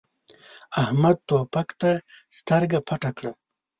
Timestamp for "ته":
1.79-1.91